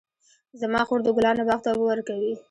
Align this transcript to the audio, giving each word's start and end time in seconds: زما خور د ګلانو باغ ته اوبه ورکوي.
زما 0.61 0.81
خور 0.87 0.99
د 1.03 1.09
ګلانو 1.17 1.47
باغ 1.47 1.59
ته 1.63 1.67
اوبه 1.71 1.85
ورکوي. 1.87 2.33